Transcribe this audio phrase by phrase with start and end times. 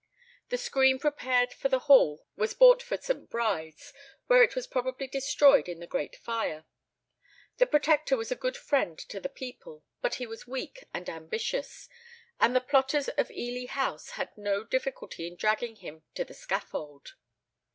[0.49, 3.29] The screen prepared for the hall was bought for St.
[3.29, 3.93] Bride's,
[4.25, 6.65] where it was probably destroyed in the Great Fire.
[7.57, 11.87] The Protector was a good friend to the people, but he was weak and ambitious,
[12.39, 17.13] and the plotters of Ely House had no difficulty in dragging him to the scaffold.